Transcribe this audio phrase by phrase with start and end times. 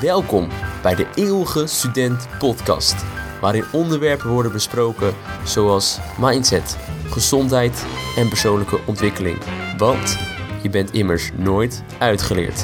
[0.00, 0.48] Welkom
[0.82, 3.04] bij de Eeuwige Student Podcast,
[3.40, 6.76] waarin onderwerpen worden besproken zoals mindset,
[7.06, 7.86] gezondheid
[8.16, 9.38] en persoonlijke ontwikkeling.
[9.76, 10.18] Want
[10.62, 12.62] je bent immers nooit uitgeleerd.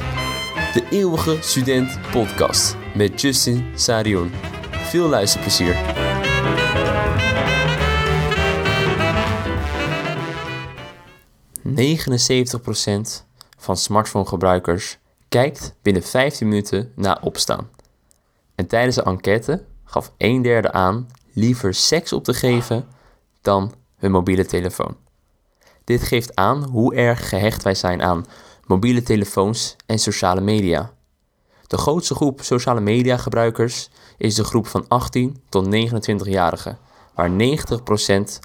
[0.73, 4.31] De Eeuwige Student Podcast met Justin Sarion.
[4.71, 5.77] Veel luisterplezier.
[11.63, 13.25] ...79%
[13.59, 14.99] van smartphone-gebruikers
[15.29, 17.71] kijkt binnen 15 minuten na opstaan.
[18.55, 22.89] En tijdens de enquête gaf een derde aan liever seks op te geven
[23.43, 24.97] dan hun mobiele telefoon.
[25.85, 28.27] Dit geeft aan hoe erg gehecht wij zijn aan
[28.65, 30.93] mobiele telefoons en sociale media.
[31.67, 36.79] De grootste groep sociale media gebruikers is de groep van 18 tot 29-jarigen,
[37.15, 37.35] waar 90%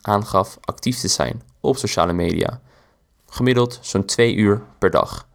[0.01, 2.61] aangaf actief te zijn op sociale media.
[3.27, 5.27] Gemiddeld zo'n 2 uur per dag.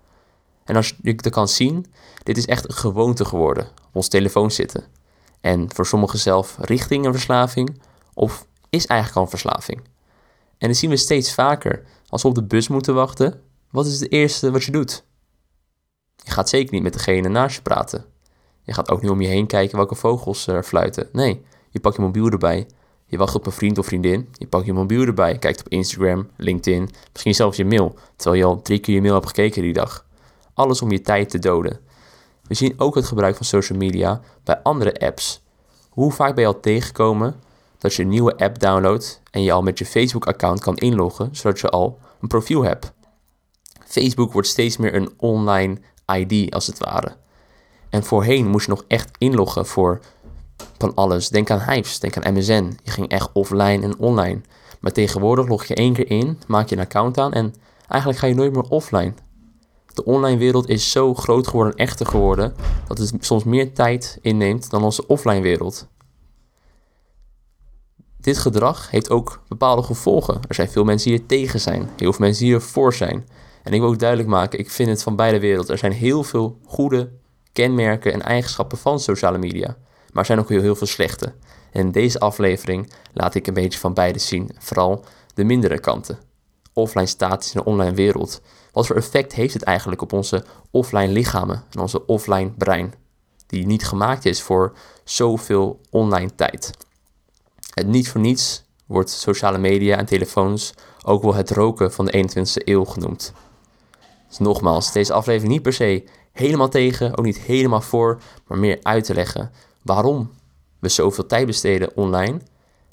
[0.67, 1.87] En als je dat kan zien,
[2.23, 4.85] dit is echt een gewoonte geworden op ons telefoon zitten.
[5.41, 7.81] En voor sommigen zelf richting een verslaving
[8.15, 9.81] of is eigenlijk al een verslaving.
[10.59, 11.85] En dat zien we steeds vaker.
[12.09, 15.05] Als we op de bus moeten wachten, wat is het eerste wat je doet?
[16.17, 18.05] Je gaat zeker niet met degene naast je praten.
[18.63, 21.09] Je gaat ook niet om je heen kijken welke vogels er fluiten.
[21.13, 22.67] Nee, je pakt je mobiel erbij.
[23.07, 24.29] Je wacht op een vriend of vriendin.
[24.33, 25.39] Je pakt je mobiel erbij.
[25.39, 27.99] Kijkt op Instagram, LinkedIn, misschien zelfs je mail.
[28.17, 30.06] Terwijl je al drie keer je mail hebt gekeken die dag.
[30.57, 31.81] Alles om je tijd te doden.
[32.43, 35.43] We zien ook het gebruik van social media bij andere apps.
[35.91, 37.35] Hoe vaak ben je al tegengekomen
[37.79, 41.61] dat je een nieuwe app downloadt en je al met je Facebook-account kan inloggen, zodat
[41.61, 42.93] je al een profiel hebt?
[43.87, 45.79] Facebook wordt steeds meer een online
[46.15, 47.17] ID als het ware.
[47.91, 50.01] En voorheen moest je nog echt inloggen voor
[50.79, 51.29] van alles.
[51.29, 52.79] Denk aan Hives, denk aan MSN.
[52.83, 54.41] Je ging echt offline en online.
[54.81, 57.55] Maar tegenwoordig log je één keer in, maak je een account aan en
[57.89, 59.15] eigenlijk ga je nooit meer offline.
[59.97, 62.55] De online wereld is zo groot geworden en echter geworden
[62.87, 65.89] dat het soms meer tijd inneemt dan onze offline wereld.
[68.17, 70.41] Dit gedrag heeft ook bepaalde gevolgen.
[70.49, 73.29] Er zijn veel mensen die er tegen zijn, heel veel mensen die er voor zijn.
[73.63, 75.73] En ik wil ook duidelijk maken, ik vind het van beide werelden.
[75.73, 77.11] Er zijn heel veel goede
[77.53, 79.77] kenmerken en eigenschappen van sociale media.
[80.13, 81.35] Maar er zijn ook heel, heel veel slechte.
[81.73, 84.51] En in deze aflevering laat ik een beetje van beide zien.
[84.59, 85.05] Vooral
[85.35, 86.19] de mindere kanten.
[86.77, 88.41] Offline status in de online wereld.
[88.73, 92.95] Wat voor effect heeft het eigenlijk op onze offline lichamen en onze offline brein?
[93.47, 96.71] Die niet gemaakt is voor zoveel online tijd.
[97.75, 102.13] Het niet voor niets wordt sociale media en telefoons ook wel het roken van de
[102.13, 103.33] 21ste eeuw genoemd.
[104.29, 108.79] Dus nogmaals, deze aflevering niet per se helemaal tegen, ook niet helemaal voor, maar meer
[108.83, 110.31] uit te leggen waarom
[110.79, 112.41] we zoveel tijd besteden online,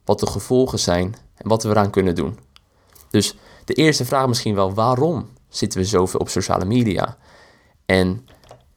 [0.06, 2.40] wat de gevolgen zijn en wat we eraan kunnen doen.
[3.10, 3.36] Dus
[3.66, 7.18] de eerste vraag misschien wel, waarom zitten we zoveel op sociale media?
[7.86, 8.28] En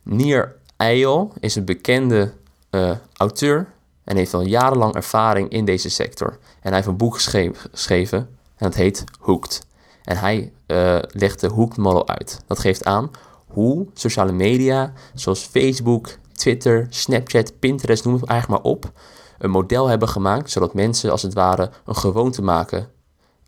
[0.03, 2.33] Nier Eyal is een bekende
[2.71, 3.69] uh, auteur
[4.05, 6.29] en heeft al jarenlang ervaring in deze sector.
[6.31, 9.67] En hij heeft een boek geschreven en dat heet Hooked.
[10.05, 12.41] En hij uh, legt de Hooked Model uit.
[12.47, 13.11] Dat geeft aan
[13.47, 18.93] hoe sociale media zoals Facebook, Twitter, Snapchat, Pinterest, noem het eigenlijk maar op,
[19.39, 22.89] een model hebben gemaakt zodat mensen als het ware een gewoonte maken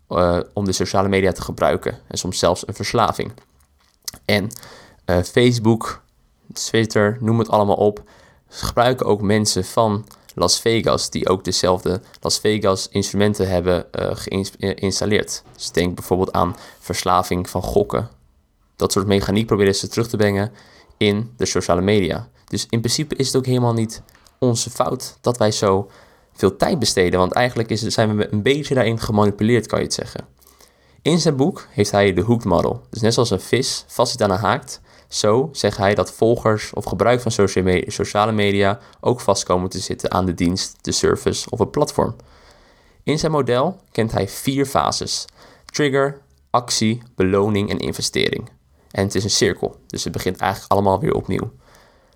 [0.09, 1.99] uh, om de sociale media te gebruiken.
[2.07, 3.31] En soms zelfs een verslaving.
[4.25, 4.49] En
[5.05, 6.01] uh, Facebook,
[6.53, 8.03] Twitter, noem het allemaal op,
[8.47, 10.05] gebruiken ook mensen van
[10.35, 15.43] Las Vegas, die ook dezelfde Las Vegas instrumenten hebben uh, geïnstalleerd.
[15.55, 18.09] Dus denk bijvoorbeeld aan verslaving van gokken.
[18.75, 20.51] Dat soort mechaniek proberen ze terug te brengen
[20.97, 22.29] in de sociale media.
[22.45, 24.01] Dus in principe is het ook helemaal niet
[24.37, 25.89] onze fout dat wij zo
[26.39, 27.19] veel tijd besteden.
[27.19, 30.25] Want eigenlijk is, zijn we een beetje daarin gemanipuleerd, kan je het zeggen.
[31.01, 32.81] In zijn boek heeft hij de hooked model.
[32.89, 36.73] Dus net zoals een vis vast zit aan een haakt, zo zegt hij dat volgers
[36.73, 37.31] of gebruik van
[37.87, 42.15] sociale media ook vast komen te zitten aan de dienst, de service of het platform.
[43.03, 45.25] In zijn model kent hij vier fases:
[45.65, 48.49] trigger, actie, beloning en investering.
[48.91, 51.51] En het is een cirkel, dus het begint eigenlijk allemaal weer opnieuw.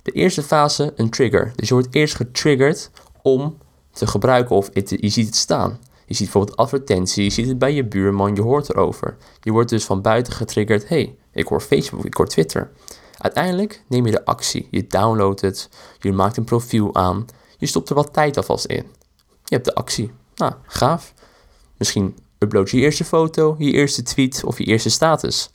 [0.02, 1.52] De eerste fase, een trigger.
[1.56, 3.58] Dus je wordt eerst getriggerd om
[3.94, 5.80] te gebruiken of je ziet het staan.
[6.06, 9.18] Je ziet bijvoorbeeld advertentie, je ziet het bij je buurman, je hoort erover.
[9.42, 12.72] Je wordt dus van buiten getriggerd, hey, ik hoor Facebook, ik hoor Twitter.
[13.18, 15.70] Uiteindelijk neem je de actie, je downloadt het,
[16.00, 17.26] je maakt een profiel aan,
[17.58, 18.86] je stopt er wat tijd alvast in.
[19.44, 20.12] Je hebt de actie.
[20.36, 21.14] Nou, gaaf.
[21.78, 25.50] Misschien upload je eerste foto, je eerste tweet of je eerste status.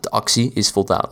[0.00, 1.10] De actie is voldaan.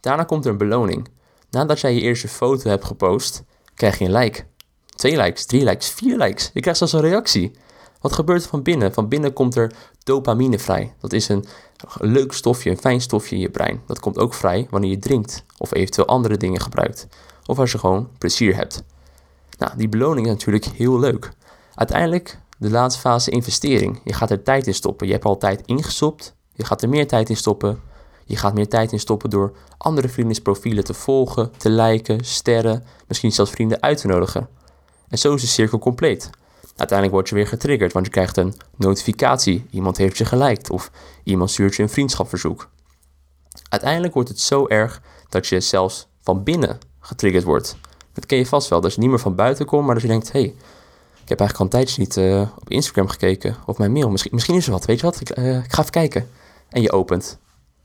[0.00, 1.08] Daarna komt er een beloning.
[1.50, 3.42] Nadat jij je eerste foto hebt gepost,
[3.74, 4.44] krijg je een like.
[5.00, 6.50] Twee likes, drie likes, vier likes.
[6.52, 7.52] Je krijgt zelfs een reactie.
[8.00, 8.92] Wat gebeurt er van binnen?
[8.92, 9.72] Van binnen komt er
[10.04, 10.94] dopamine vrij.
[11.00, 11.44] Dat is een
[12.00, 13.82] leuk stofje, een fijn stofje in je brein.
[13.86, 17.06] Dat komt ook vrij wanneer je drinkt of eventueel andere dingen gebruikt.
[17.46, 18.82] of als je gewoon plezier hebt.
[19.58, 21.32] Nou, die beloning is natuurlijk heel leuk.
[21.74, 24.00] Uiteindelijk, de laatste fase investering.
[24.04, 25.06] Je gaat er tijd in stoppen.
[25.06, 26.34] Je hebt al tijd ingestopt.
[26.52, 27.80] Je gaat er meer tijd in stoppen.
[28.24, 33.32] Je gaat meer tijd in stoppen door andere vriendingsprofielen te volgen, te liken, sterren, misschien
[33.32, 34.58] zelfs vrienden uit te nodigen.
[35.10, 36.30] En zo is de cirkel compleet.
[36.76, 39.66] Uiteindelijk word je weer getriggerd, want je krijgt een notificatie.
[39.70, 40.90] Iemand heeft je geliked of
[41.24, 42.68] iemand stuurt je een vriendschapverzoek.
[43.68, 47.76] Uiteindelijk wordt het zo erg dat je zelfs van binnen getriggerd wordt.
[48.12, 50.08] Dat ken je vast wel, dat je niet meer van buiten komt, maar dat je
[50.08, 50.54] denkt, hé, hey,
[51.22, 54.10] ik heb eigenlijk al een tijdje niet uh, op Instagram gekeken of mijn mail.
[54.10, 56.28] Misschien, misschien is er wat, weet je wat, ik, uh, ik ga even kijken.
[56.68, 57.38] En je opent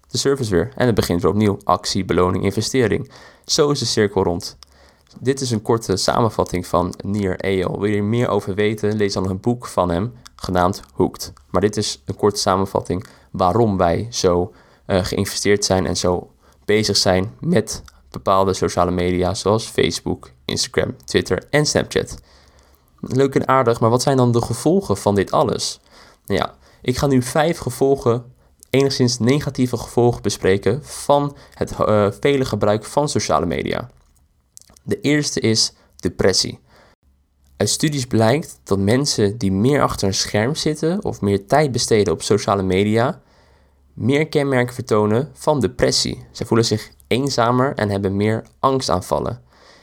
[0.07, 1.57] de service weer en het begint weer opnieuw.
[1.63, 3.11] Actie, beloning, investering.
[3.45, 4.57] Zo is de cirkel rond.
[5.19, 7.79] Dit is een korte samenvatting van Nier Eyal.
[7.79, 11.33] Wil je er meer over weten, lees dan een boek van hem, genaamd Hooked.
[11.49, 14.53] Maar dit is een korte samenvatting waarom wij zo
[14.87, 16.31] uh, geïnvesteerd zijn en zo
[16.65, 22.17] bezig zijn met bepaalde sociale media zoals Facebook, Instagram, Twitter en Snapchat.
[22.99, 25.79] Leuk en aardig, maar wat zijn dan de gevolgen van dit alles?
[26.25, 28.33] Nou ja, ik ga nu vijf gevolgen,
[28.69, 33.89] enigszins negatieve gevolgen bespreken van het uh, vele gebruik van sociale media.
[34.87, 36.59] De eerste is depressie.
[37.57, 42.13] Uit studies blijkt dat mensen die meer achter een scherm zitten of meer tijd besteden
[42.13, 43.21] op sociale media,
[43.93, 46.25] meer kenmerken vertonen van depressie.
[46.31, 49.41] Zij voelen zich eenzamer en hebben meer angstaanvallen.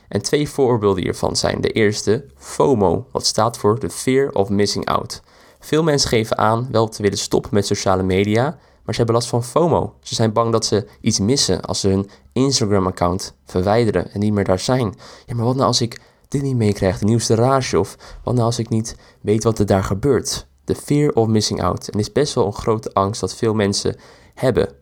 [0.09, 4.87] En twee voorbeelden hiervan zijn de eerste, FOMO, wat staat voor the fear of missing
[4.87, 5.23] out.
[5.61, 9.29] Veel mensen geven aan wel te willen stoppen met sociale media, maar ze hebben last
[9.29, 9.95] van FOMO.
[10.01, 14.45] Ze zijn bang dat ze iets missen als ze hun Instagram-account verwijderen en niet meer
[14.45, 14.95] daar zijn.
[15.27, 17.79] Ja, maar wat nou als ik dit niet meekrijg, de nieuwste rage?
[17.79, 20.47] Of wat nou als ik niet weet wat er daar gebeurt?
[20.65, 21.89] De fear of missing out.
[21.89, 23.97] En is best wel een grote angst dat veel mensen
[24.35, 24.73] hebben.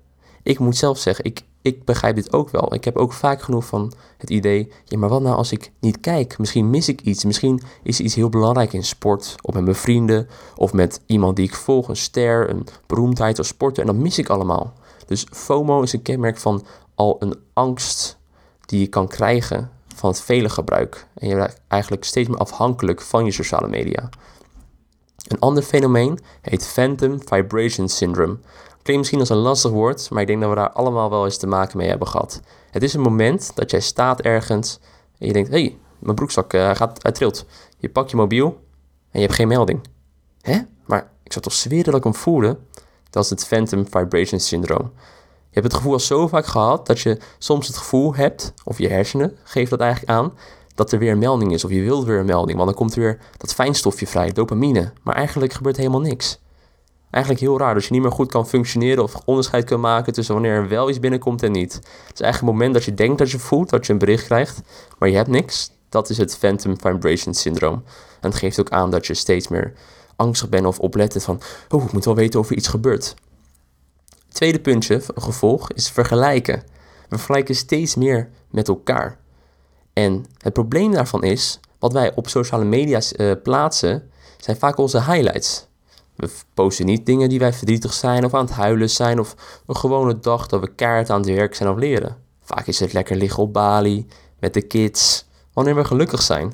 [0.42, 2.74] Ik moet zelf zeggen, ik, ik begrijp dit ook wel.
[2.74, 6.00] Ik heb ook vaak genoeg van het idee, ja, maar wat nou als ik niet
[6.00, 6.38] kijk?
[6.38, 7.24] Misschien mis ik iets.
[7.24, 11.36] Misschien is er iets heel belangrijk in sport, of met mijn vrienden, of met iemand
[11.36, 14.72] die ik volg, een ster, een beroemdheid of sporter, en dat mis ik allemaal.
[15.06, 16.64] Dus FOMO is een kenmerk van
[16.94, 18.18] al een angst
[18.60, 21.06] die je kan krijgen van het vele gebruik.
[21.14, 24.08] En je bent eigenlijk steeds meer afhankelijk van je sociale media.
[25.28, 28.38] Een ander fenomeen heet Phantom Vibration Syndrome.
[28.98, 31.46] Misschien als een lastig woord, maar ik denk dat we daar allemaal wel eens te
[31.46, 32.40] maken mee hebben gehad.
[32.70, 34.78] Het is een moment dat jij staat ergens
[35.18, 37.46] en je denkt: hé, hey, mijn broekzak uh, gaat, hij trilt.
[37.78, 38.46] Je pakt je mobiel
[39.10, 39.80] en je hebt geen melding.
[40.40, 40.58] Hè?
[40.86, 42.58] Maar ik zou toch zweren dat ik hem voelde?
[43.10, 44.90] Dat is het Phantom Vibration Syndrome.
[45.52, 48.78] Je hebt het gevoel al zo vaak gehad dat je soms het gevoel hebt, of
[48.78, 50.32] je hersenen geeft dat eigenlijk aan,
[50.74, 52.56] dat er weer een melding is of je wilt weer een melding.
[52.56, 54.92] Want dan komt er weer dat fijnstofje vrij, dopamine.
[55.02, 56.38] Maar eigenlijk gebeurt helemaal niks.
[57.10, 60.34] Eigenlijk heel raar, dus je niet meer goed kan functioneren of onderscheid kan maken tussen
[60.34, 61.74] wanneer er wel iets binnenkomt en niet.
[61.74, 61.84] Het
[62.14, 64.60] is eigenlijk het moment dat je denkt dat je voelt, dat je een bericht krijgt,
[64.98, 65.70] maar je hebt niks.
[65.88, 67.84] Dat is het Phantom Vibration Syndroom.
[68.20, 69.72] En het geeft ook aan dat je steeds meer
[70.16, 73.14] angstig bent of oplettend van, oh, ik moet wel weten of er iets gebeurt.
[74.28, 76.62] tweede puntje, gevolg, is vergelijken.
[77.08, 79.18] We vergelijken steeds meer met elkaar.
[79.92, 85.02] En het probleem daarvan is, wat wij op sociale media uh, plaatsen, zijn vaak onze
[85.02, 85.68] highlights.
[86.20, 89.34] We posten niet dingen die wij verdrietig zijn of aan het huilen zijn of
[89.66, 92.16] een gewone dag dat we kaart aan het werk zijn of leren.
[92.40, 94.06] Vaak is het lekker liggen op Bali,
[94.38, 96.52] met de kids, wanneer we gelukkig zijn.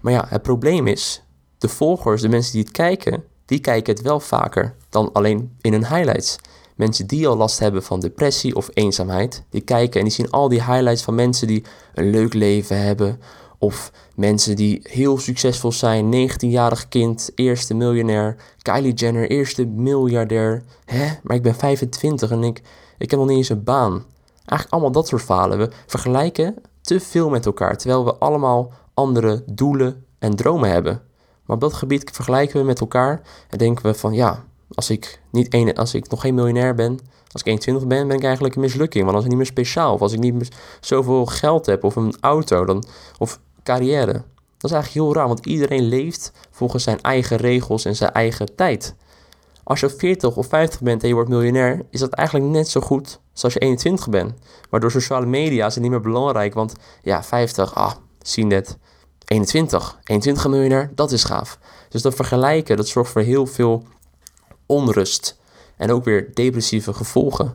[0.00, 1.22] Maar ja, het probleem is,
[1.58, 5.72] de volgers, de mensen die het kijken, die kijken het wel vaker dan alleen in
[5.72, 6.38] hun highlights.
[6.76, 10.48] Mensen die al last hebben van depressie of eenzaamheid, die kijken en die zien al
[10.48, 11.64] die highlights van mensen die
[11.94, 13.20] een leuk leven hebben.
[13.62, 20.62] Of mensen die heel succesvol zijn, 19-jarig kind, eerste miljonair, Kylie Jenner, eerste miljardair.
[20.84, 22.62] Hè, maar ik ben 25 en ik,
[22.98, 24.04] ik heb nog niet eens een baan.
[24.34, 25.58] Eigenlijk allemaal dat soort verhalen.
[25.58, 31.02] We vergelijken te veel met elkaar, terwijl we allemaal andere doelen en dromen hebben.
[31.44, 35.20] Maar op dat gebied vergelijken we met elkaar en denken we van ja, als ik,
[35.30, 36.98] niet een, als ik nog geen miljonair ben,
[37.32, 39.04] als ik 21 ben, ben ik eigenlijk een mislukking.
[39.04, 40.48] Want als ik niet meer speciaal, of als ik niet meer
[40.80, 42.84] zoveel geld heb, of een auto, dan,
[43.18, 44.12] of carrière.
[44.58, 48.54] Dat is eigenlijk heel raar, want iedereen leeft volgens zijn eigen regels en zijn eigen
[48.54, 48.94] tijd.
[49.64, 52.80] Als je 40 of 50 bent en je wordt miljonair, is dat eigenlijk net zo
[52.80, 54.32] goed als je 21 bent.
[54.70, 57.92] Maar door sociale media is niet meer belangrijk, want ja, 50, ah,
[58.22, 58.78] zie net.
[59.24, 61.58] 21, 21 miljonair, dat is gaaf.
[61.88, 63.84] Dus dat vergelijken, dat zorgt voor heel veel
[64.66, 65.40] onrust
[65.76, 67.52] en ook weer depressieve gevolgen.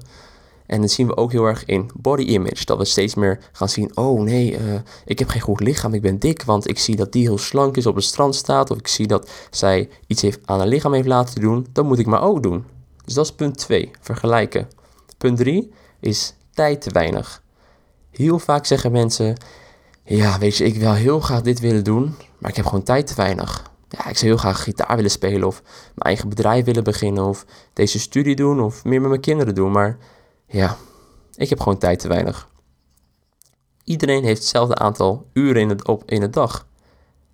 [0.68, 2.66] En dat zien we ook heel erg in body image.
[2.66, 4.74] Dat we steeds meer gaan zien: oh nee, uh,
[5.06, 6.44] ik heb geen goed lichaam, ik ben dik.
[6.44, 8.72] Want ik zie dat die heel slank is op het strand staat.
[8.72, 11.68] Of ik zie dat zij iets heeft aan haar lichaam heeft laten doen.
[11.74, 12.66] Dan moet ik maar ook doen.
[13.06, 14.68] Dus dat is punt 2, vergelijken.
[15.18, 17.44] Punt 3 is tijd te weinig.
[18.12, 19.38] Heel vaak zeggen mensen:
[20.04, 23.08] ja, weet je, ik wil heel graag dit willen doen, maar ik heb gewoon tijd
[23.08, 23.72] te weinig.
[23.90, 27.46] Ja, ik zou heel graag gitaar willen spelen of mijn eigen bedrijf willen beginnen of
[27.74, 29.98] deze studie doen of meer met mijn kinderen doen, maar
[30.48, 30.78] ja,
[31.36, 32.50] ik heb gewoon tijd te weinig.
[33.84, 36.68] Iedereen heeft hetzelfde aantal uren in, het, op, in de dag.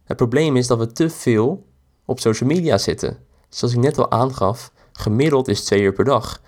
[0.03, 1.67] Het probleem is dat we te veel
[2.05, 3.17] op social media zitten.
[3.49, 6.41] Zoals ik net al aangaf, gemiddeld is twee uur per dag.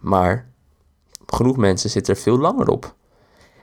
[0.00, 0.52] Maar
[1.26, 2.96] genoeg mensen zitten er veel langer op.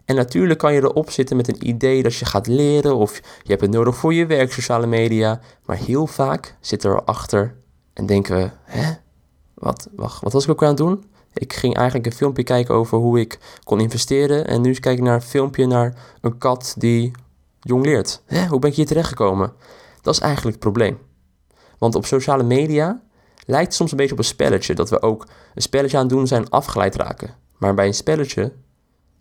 [0.05, 3.49] En natuurlijk kan je erop zitten met een idee dat je gaat leren of je
[3.49, 5.39] hebt het nodig voor je werk, sociale media.
[5.65, 7.57] Maar heel vaak zitten we erachter
[7.93, 8.93] en denken we, hè?
[9.55, 11.03] Wat, wacht, wat was ik ook aan het doen?
[11.33, 14.47] Ik ging eigenlijk een filmpje kijken over hoe ik kon investeren.
[14.47, 17.11] En nu kijk ik naar een filmpje naar een kat die
[17.59, 18.21] jong leert.
[18.25, 18.47] Hè?
[18.47, 19.53] Hoe ben ik hier terechtgekomen?
[20.01, 20.97] Dat is eigenlijk het probleem.
[21.77, 23.01] Want op sociale media
[23.45, 24.75] lijkt het soms een beetje op een spelletje.
[24.75, 27.35] Dat we ook een spelletje aan het doen zijn afgeleid raken.
[27.57, 28.53] Maar bij een spelletje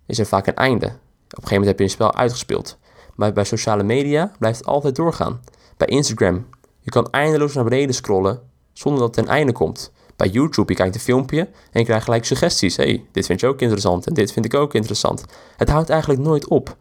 [0.07, 0.87] is er vaak een einde.
[0.87, 2.79] Op een gegeven moment heb je een spel uitgespeeld.
[3.15, 5.41] Maar bij sociale media blijft het altijd doorgaan.
[5.77, 6.47] Bij Instagram,
[6.81, 8.41] je kan eindeloos naar beneden scrollen
[8.73, 9.93] zonder dat het ten einde komt.
[10.17, 12.77] Bij YouTube, je kijkt een filmpje en je krijgt gelijk suggesties.
[12.77, 15.25] hey, dit vind je ook interessant en dit vind ik ook interessant.
[15.57, 16.77] Het houdt eigenlijk nooit op.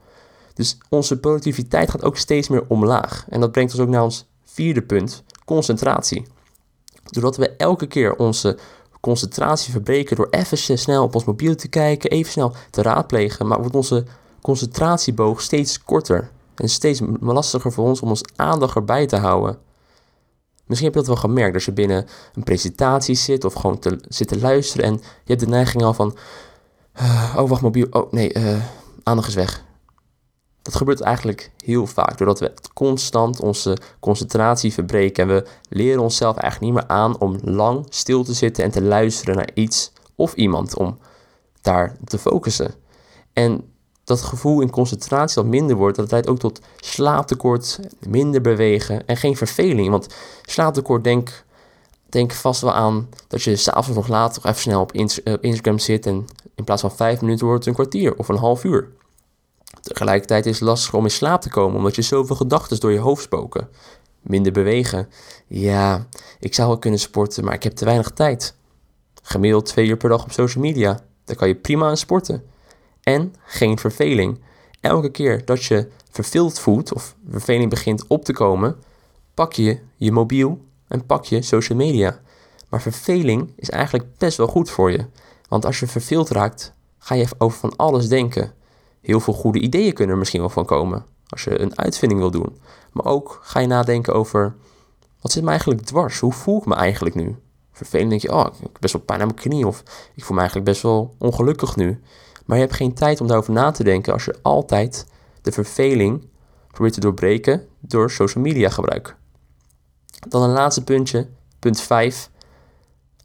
[0.54, 3.26] Dus onze productiviteit gaat ook steeds meer omlaag.
[3.30, 6.26] En dat brengt ons ook naar ons vierde punt, concentratie.
[7.04, 8.58] Doordat we elke keer onze
[9.00, 13.60] concentratie verbreken door even snel op ons mobiel te kijken, even snel te raadplegen, maar
[13.60, 14.06] wordt onze
[14.42, 19.58] concentratieboog steeds korter en steeds lastiger voor ons om ons aandacht erbij te houden.
[20.66, 24.28] Misschien heb je dat wel gemerkt als je binnen een presentatie zit of gewoon zit
[24.28, 26.18] te luisteren en je hebt de neiging al van,
[27.02, 28.64] uh, oh wacht mobiel, oh nee, uh,
[29.04, 29.64] aandacht is weg.
[30.62, 36.38] Dat gebeurt eigenlijk heel vaak, doordat we constant onze concentratie verbreken en we leren onszelf
[36.38, 40.34] eigenlijk niet meer aan om lang stil te zitten en te luisteren naar iets of
[40.34, 40.98] iemand om
[41.62, 42.74] daar te focussen.
[43.34, 43.73] En
[44.04, 49.18] dat gevoel in concentratie dat minder wordt, dat leidt ook tot slaaptekort, minder bewegen en
[49.18, 49.90] geen verveling.
[49.90, 50.08] Want
[50.46, 51.44] slaaptekort, denk,
[52.10, 54.94] denk vast wel aan dat je s'avonds nog laat toch even snel op
[55.42, 58.64] Instagram zit en in plaats van vijf minuten wordt het een kwartier of een half
[58.64, 58.90] uur.
[59.82, 63.00] Tegelijkertijd is het lastig om in slaap te komen omdat je zoveel gedachten door je
[63.00, 63.70] hoofd spoken.
[64.22, 65.10] Minder bewegen.
[65.48, 66.08] Ja,
[66.40, 68.56] ik zou wel kunnen sporten, maar ik heb te weinig tijd.
[69.22, 71.00] Gemiddeld twee uur per dag op social media.
[71.26, 72.44] Daar kan je prima aan sporten.
[73.04, 74.40] En geen verveling.
[74.82, 78.76] Elke keer dat je verveeld voelt of verveling begint op te komen,
[79.34, 82.20] pak je je mobiel en pak je social media.
[82.70, 85.06] Maar verveling is eigenlijk best wel goed voor je.
[85.50, 88.54] Want als je verveeld raakt, ga je over van alles denken
[89.04, 91.06] heel veel goede ideeën kunnen er misschien wel van komen.
[91.28, 92.58] Als je een uitvinding wil doen.
[92.92, 94.56] Maar ook ga je nadenken over,
[95.22, 96.20] wat zit me eigenlijk dwars?
[96.20, 97.36] Hoe voel ik me eigenlijk nu?
[97.72, 99.68] Vervelend denk je, oh, ik heb best wel pijn aan mijn knie.
[99.68, 99.84] Of
[100.16, 102.02] ik voel me eigenlijk best wel ongelukkig nu.
[102.46, 105.06] Maar je hebt geen tijd om daarover na te denken als je altijd
[105.42, 106.28] de verveling
[106.72, 109.16] probeert te doorbreken door social media gebruik.
[110.28, 111.28] Dan een laatste puntje,
[111.60, 112.30] punt 5.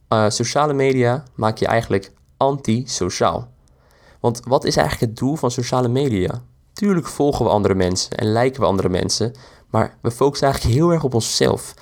[0.09, 3.51] Uh, eh, sociale media maak je eigenlijk antisociaal.
[4.21, 6.43] Want wat is eigenlijk het doel van sociale media?
[6.73, 9.35] Tuurlijk volgen we andere mensen en lijken we andere mensen,
[9.71, 11.75] maar we focussen eigenlijk heel erg op onszelf.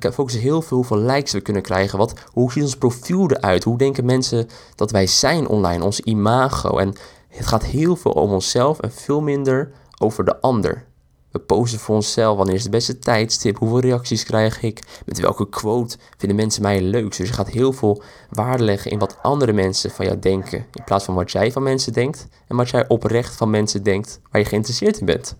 [0.00, 1.98] We focussen heel veel hoeveel likes we kunnen krijgen.
[1.98, 3.64] Wat, hoe ziet ons profiel eruit?
[3.64, 5.84] Hoe denken mensen dat wij zijn online?
[5.84, 6.78] Ons imago.
[6.78, 6.94] En
[7.28, 10.84] het gaat heel veel om onszelf en veel minder over de ander.
[11.30, 12.36] We posten voor onszelf.
[12.36, 13.58] Wanneer is de beste tijdstip?
[13.58, 14.82] Hoeveel reacties krijg ik?
[15.06, 17.16] Met welke quote vinden mensen mij leuk?
[17.16, 20.58] Dus je gaat heel veel waarde leggen in wat andere mensen van jou denken.
[20.58, 22.26] In plaats van wat jij van mensen denkt.
[22.48, 25.36] En wat jij oprecht van mensen denkt waar je geïnteresseerd in bent.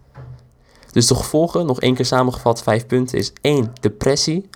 [0.93, 3.73] Dus de gevolgen, nog één keer samengevat, vijf punten, is 1.
[3.81, 4.49] Depressie.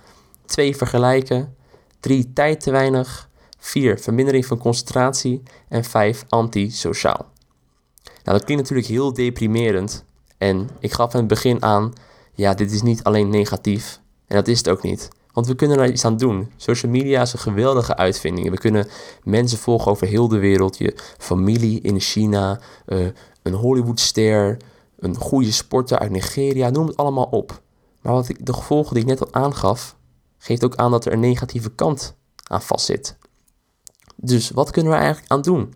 [0.45, 0.75] 2.
[0.75, 1.55] Vergelijken.
[1.99, 2.33] 3.
[2.33, 3.29] Tijd te weinig.
[3.57, 3.99] 4.
[3.99, 5.43] Vermindering van concentratie.
[5.69, 6.25] En 5.
[6.29, 7.25] Antisociaal.
[8.03, 10.05] Nou, dat klinkt natuurlijk heel deprimerend.
[10.37, 11.93] En ik gaf in het begin aan,
[12.33, 13.99] ja, dit is niet alleen negatief.
[14.27, 15.09] En dat is het ook niet.
[15.33, 16.51] Want we kunnen er iets aan doen.
[16.55, 18.49] Social media is een geweldige uitvinding.
[18.49, 18.87] We kunnen
[19.23, 20.77] mensen volgen over heel de wereld.
[20.77, 23.07] Je familie in China, uh,
[23.43, 24.57] een Hollywoodster,
[24.99, 27.61] een goede sporter uit Nigeria, noem het allemaal op.
[28.01, 29.95] Maar wat ik, de gevolgen die ik net al aangaf,
[30.37, 33.17] geeft ook aan dat er een negatieve kant aan vastzit.
[34.15, 35.73] Dus wat kunnen we eigenlijk aan doen?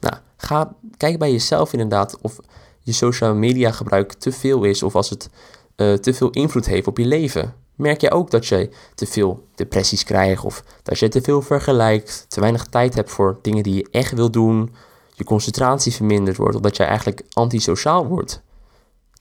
[0.00, 2.38] Nou, ga, kijk bij jezelf inderdaad of
[2.80, 5.30] je social media gebruik te veel is of als het
[5.76, 7.54] uh, te veel invloed heeft op je leven.
[7.74, 12.24] Merk jij ook dat je te veel depressies krijgt of dat je te veel vergelijkt,
[12.28, 14.74] te weinig tijd hebt voor dingen die je echt wil doen,
[15.14, 18.42] je concentratie verminderd wordt of dat jij eigenlijk antisociaal wordt?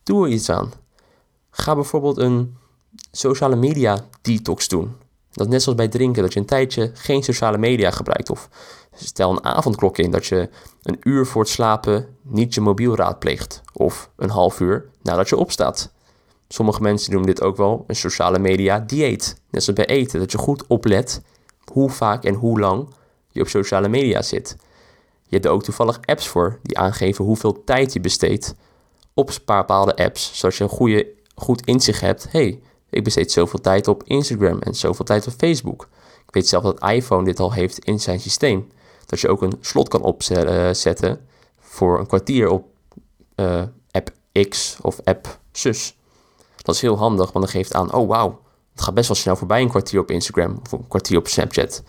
[0.03, 0.71] Doe er iets aan.
[1.49, 2.57] Ga bijvoorbeeld een
[3.11, 4.95] sociale media detox doen.
[5.31, 8.49] Dat net zoals bij drinken, dat je een tijdje geen sociale media gebruikt of
[8.95, 10.49] Stel een avondklok in dat je
[10.83, 13.61] een uur voor het slapen niet je mobiel raadpleegt.
[13.73, 15.91] Of een half uur nadat je opstaat.
[16.47, 19.35] Sommige mensen doen dit ook wel een sociale media dieet.
[19.49, 21.21] Net zoals bij eten, dat je goed oplet
[21.71, 22.87] hoe vaak en hoe lang
[23.31, 24.55] je op sociale media zit.
[25.33, 28.55] Je hebt er ook toevallig apps voor die aangeven hoeveel tijd je besteedt
[29.13, 30.31] op bepaalde apps.
[30.33, 32.27] Zodat je een goede, goed inzicht hebt.
[32.31, 35.89] hey, ik besteed zoveel tijd op Instagram en zoveel tijd op Facebook.
[36.27, 38.67] Ik weet zelf dat iPhone dit al heeft in zijn systeem.
[39.05, 41.27] Dat je ook een slot kan opzetten
[41.59, 42.65] voor een kwartier op
[43.35, 44.11] uh, app
[44.49, 45.97] X of app zus.
[46.61, 49.35] Dat is heel handig, want dan geeft aan, oh wauw, het gaat best wel snel
[49.35, 51.83] voorbij een kwartier op Instagram of een kwartier op Snapchat.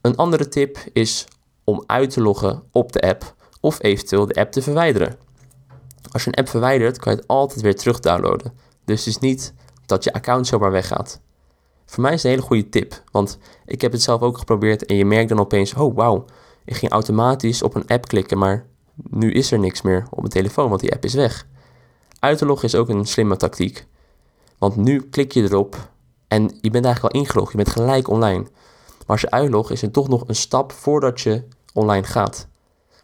[0.00, 1.26] Een andere tip is
[1.64, 5.16] om uit te loggen op de app of eventueel de app te verwijderen.
[6.12, 8.52] Als je een app verwijdert, kan je het altijd weer terug downloaden.
[8.84, 9.54] Dus het is niet
[9.86, 11.20] dat je account zomaar weggaat.
[11.84, 14.86] Voor mij is het een hele goede tip, want ik heb het zelf ook geprobeerd
[14.86, 16.24] en je merkt dan opeens, oh wauw,
[16.64, 20.28] ik ging automatisch op een app klikken, maar nu is er niks meer op mijn
[20.28, 21.46] telefoon, want die app is weg.
[22.18, 23.86] Uitloggen is ook een slimme tactiek,
[24.58, 25.90] want nu klik je erop
[26.28, 28.46] en je bent eigenlijk al ingelogd, je bent gelijk online.
[29.06, 32.48] Maar als je uitlogt is er toch nog een stap voordat je online gaat.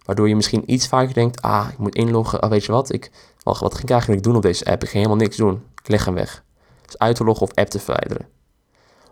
[0.04, 3.10] Waardoor je misschien iets vaker denkt, ah, ik moet inloggen, ah, weet je wat, ik,
[3.42, 4.82] wat, wat ga ik eigenlijk doen op deze app?
[4.82, 6.44] Ik ga helemaal niks doen, ik leg hem weg.
[6.84, 8.28] Dus uit te loggen of app te verwijderen.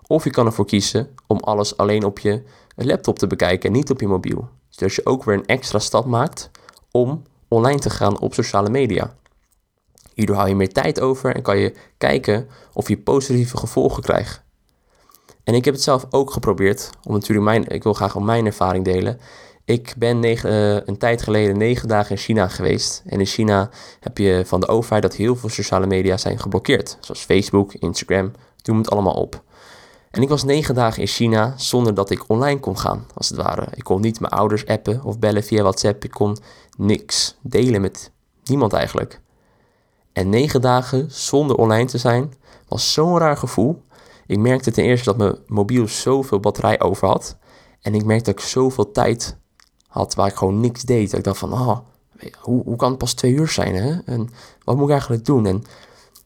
[0.06, 2.42] Of je kan ervoor kiezen om alles alleen op je
[2.76, 4.48] laptop te bekijken en niet op je mobiel.
[4.76, 6.50] Dus je ook weer een extra stap maakt
[6.90, 9.14] om online te gaan op sociale media.
[10.14, 14.45] Hierdoor hou je meer tijd over en kan je kijken of je positieve gevolgen krijgt.
[15.46, 18.46] En ik heb het zelf ook geprobeerd, om natuurlijk mijn, ik wil graag al mijn
[18.46, 19.20] ervaring delen.
[19.64, 23.02] Ik ben uh, een tijd geleden negen dagen in China geweest.
[23.06, 26.96] En in China heb je van de overheid dat heel veel sociale media zijn geblokkeerd.
[27.00, 29.42] Zoals Facebook, Instagram, doen het allemaal op.
[30.10, 33.38] En ik was negen dagen in China zonder dat ik online kon gaan, als het
[33.38, 33.66] ware.
[33.74, 36.04] Ik kon niet mijn ouders appen of bellen via WhatsApp.
[36.04, 36.36] Ik kon
[36.76, 38.10] niks delen met
[38.44, 39.20] niemand eigenlijk.
[40.12, 42.32] En negen dagen zonder online te zijn
[42.68, 43.82] was zo'n raar gevoel.
[44.26, 47.36] Ik merkte ten eerste dat mijn mobiel zoveel batterij over had.
[47.80, 49.36] En ik merkte dat ik zoveel tijd
[49.88, 51.10] had waar ik gewoon niks deed.
[51.10, 51.78] Dat ik dacht van, oh,
[52.40, 53.74] hoe, hoe kan het pas twee uur zijn?
[53.74, 53.98] Hè?
[54.04, 54.30] En
[54.64, 55.46] wat moet ik eigenlijk doen?
[55.46, 55.54] En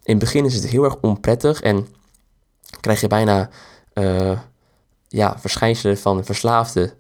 [0.03, 1.87] in het begin is het heel erg onprettig en
[2.81, 3.51] krijg je bijna
[3.95, 4.39] uh,
[5.09, 6.95] ja, verschijnselen van een verslaafde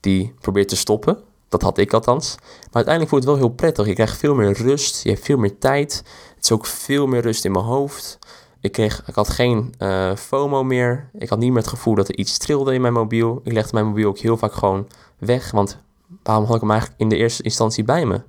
[0.00, 1.18] die probeert te stoppen.
[1.48, 2.34] Dat had ik althans.
[2.38, 3.86] Maar uiteindelijk voelt het wel heel prettig.
[3.86, 6.02] Je krijgt veel meer rust, je hebt veel meer tijd.
[6.34, 8.18] Het is ook veel meer rust in mijn hoofd.
[8.64, 11.10] Ik, kreeg, ik had geen uh, FOMO meer.
[11.18, 13.40] Ik had niet meer het gevoel dat er iets trilde in mijn mobiel.
[13.42, 15.50] Ik legde mijn mobiel ook heel vaak gewoon weg.
[15.50, 15.78] Want
[16.22, 18.20] waarom had ik hem eigenlijk in de eerste instantie bij me?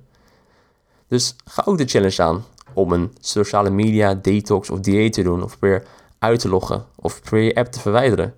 [1.08, 5.42] Dus ga ook de challenge aan om een sociale media detox of dieet te doen.
[5.42, 5.86] Of probeer
[6.18, 8.34] uit te loggen of probeer je app te verwijderen.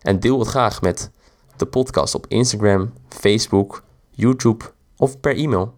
[0.00, 1.10] En deel het graag met
[1.56, 4.64] de podcast op Instagram, Facebook, YouTube
[4.96, 5.74] of per e-mail.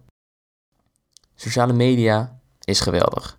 [1.35, 3.38] Sociale media is geweldig.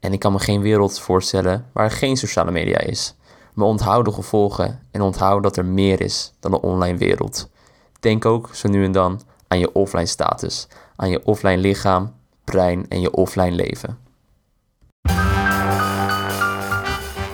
[0.00, 3.14] En ik kan me geen wereld voorstellen waar geen sociale media is.
[3.54, 7.50] Maar onthoud de gevolgen en onthoud dat er meer is dan de online wereld.
[8.00, 12.86] Denk ook zo nu en dan aan je offline status, aan je offline lichaam, brein
[12.88, 13.98] en je offline leven.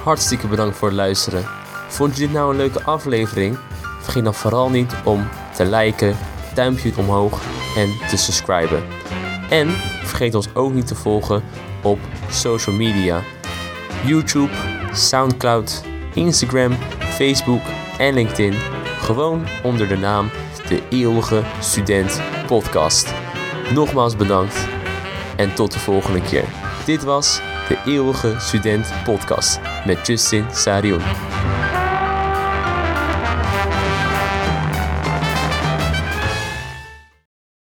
[0.02, 1.44] Hartstikke bedankt voor het luisteren.
[1.88, 3.58] Vond je dit nou een leuke aflevering?
[4.00, 6.16] Vergeet dan vooral niet om te liken,
[6.54, 7.42] duimpje omhoog
[7.76, 8.82] en te subscriben.
[9.50, 9.70] En
[10.02, 11.42] vergeet ons ook niet te volgen
[11.82, 11.98] op
[12.34, 13.22] social media.
[14.04, 14.52] YouTube,
[14.92, 15.82] Soundcloud,
[16.14, 17.62] Instagram, Facebook
[17.98, 18.54] en LinkedIn.
[18.98, 20.30] Gewoon onder de naam
[20.68, 23.14] De Eeuwige Student Podcast.
[23.72, 24.68] Nogmaals bedankt
[25.36, 26.44] en tot de volgende keer.
[26.84, 31.02] Dit was de Eeuwige Student Podcast met Justin Sarion.